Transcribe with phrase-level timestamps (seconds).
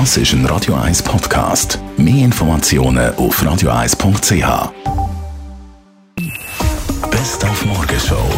[0.00, 1.78] Das ist ein Radio 1 Podcast.
[1.96, 4.72] Mehr Informationen auf radio1.ch.
[7.12, 8.28] Best auf Morgenshow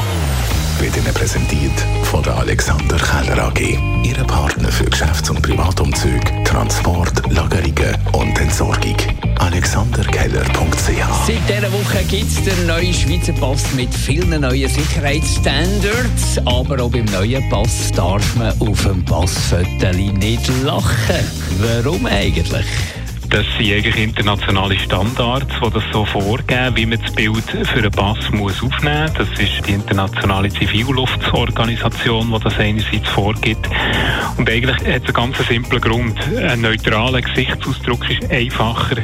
[0.78, 1.72] wird Ihnen präsentiert
[2.02, 3.78] von der Alexander Keller AG.
[4.04, 7.15] Ihre Partner für Geschäfts- und Privatumzüge, Transport,
[11.48, 16.38] dieser Woche gibt es den neuen Schweizer Pass mit vielen neuen Sicherheitsstandards.
[16.44, 21.24] Aber auch beim neuen Pass darf man auf dem Passfoto nicht lachen.
[21.60, 22.66] Warum eigentlich?
[23.30, 27.90] Das sind eigentlich internationale Standards, die das so vorgeben, wie man das Bild für einen
[27.90, 29.28] Pass muss aufnehmen muss.
[29.28, 33.68] Das ist die internationale Zivilluftsorganisation, die das einerseits vorgibt.
[34.36, 36.18] Und eigentlich hat es einen ganz simplen Grund.
[36.36, 38.96] Ein neutraler Gesichtsausdruck ist einfacher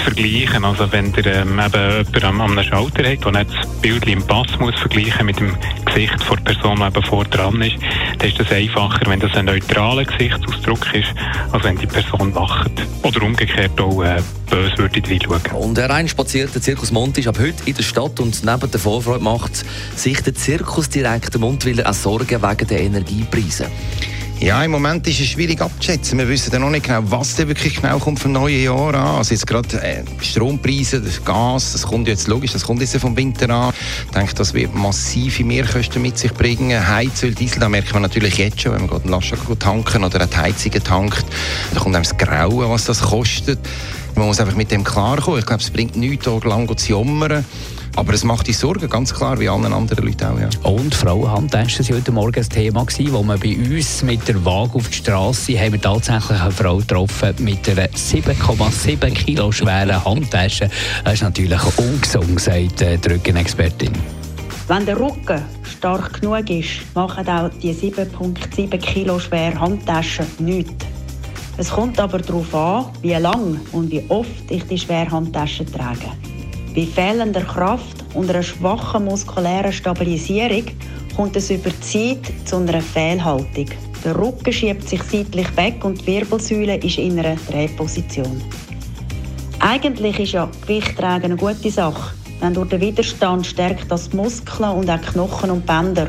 [0.00, 0.64] vergleichen.
[0.64, 4.58] Also wenn der ähm, eben jemand am, am Schalter hat, der das Bild im Pass
[4.58, 7.76] muss vergleichen mit dem Gesicht der Person, die eben vor dran ist,
[8.18, 11.08] dann ist das einfacher, wenn das ein neutraler Gesichtsausdruck ist,
[11.52, 12.72] als wenn die Person lacht.
[13.02, 15.40] Oder umgekehrt auch äh, böse würde reinschauen.
[15.62, 19.22] Und der reinspazierte Zirkus Mont ist ab heute in der Stadt und neben der Vorfreude
[19.22, 19.64] macht
[19.96, 23.66] sich der Zirkusdirektor Montwiller auch Sorgen wegen der Energiepreise.
[24.40, 26.16] Ja, im Moment ist es schwierig abzuschätzen.
[26.16, 29.18] Wir wissen ja noch nicht genau, was denn wirklich genau kommt vom neuen Jahr an.
[29.18, 33.14] Also jetzt gerade äh, Strompreise, das Gas, das kommt jetzt logisch, das kommt jetzt vom
[33.14, 33.74] Winter an.
[34.06, 36.88] Ich denke, das wird massive Mehrkosten mit sich bringen.
[36.88, 40.22] Heizöl, Diesel, da merkt man natürlich jetzt schon, wenn man gerade einen Lastwagen tanken oder
[40.22, 41.26] eine Heizung tankt,
[41.74, 43.58] da kommt einem das Grauen, was das kostet.
[44.14, 45.40] Man muss einfach mit dem klarkommen.
[45.40, 47.44] Ich glaube, es bringt nichts, lang zu jammern.
[47.96, 50.38] Aber es macht die Sorgen, ganz klar, wie allen anderen Leuten auch.
[50.38, 50.48] Ja.
[50.62, 54.74] Und Frauenhandtesten waren heute Morgen ein Thema, gewesen, wo wir bei uns mit der Waage
[54.74, 60.70] auf die Straße haben wir tatsächlich eine Frau getroffen mit einer 7,7 Kilo schweren Handtasche.
[61.04, 63.92] Das ist natürlich ungesund, sagt die Rückenexpertin.
[64.68, 70.86] Wenn der Rücken stark genug ist, machen auch die 7,7 Kilo schwere Handtaschen nichts.
[71.56, 76.12] Es kommt aber darauf an, wie lang und wie oft ich die schwere Handtasche trage.
[76.74, 80.66] Bei fehlender Kraft und einer schwachen muskulären Stabilisierung
[81.16, 83.66] kommt es über die Zeit zu einer Fehlhaltung.
[84.04, 88.40] Der Rücken schiebt sich seitlich weg und die Wirbelsäule ist in einer Drehposition.
[89.58, 94.88] Eigentlich ist ja Gewichttragen eine gute Sache, denn durch den Widerstand stärkt das Muskeln und
[94.88, 96.06] auch Knochen und Bänder.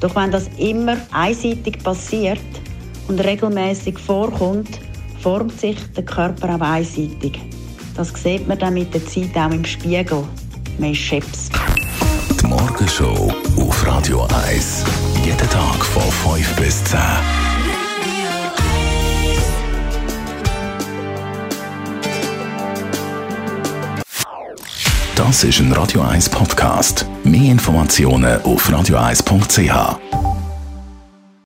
[0.00, 2.38] Doch wenn das immer einseitig passiert
[3.08, 4.78] und regelmäßig vorkommt,
[5.20, 7.40] formt sich der Körper auch einseitig.
[7.96, 10.22] Das sieht man dann mit der Zeit auch im Spiegel.
[10.78, 11.48] Man ist Chips.
[12.38, 14.84] Die Morgenshow auf Radio 1.
[15.24, 16.02] Jeden Tag von
[16.34, 16.98] 5 bis 10.
[25.14, 27.06] Das ist ein Radio 1 Podcast.
[27.24, 30.25] Mehr Informationen auf radio1.ch.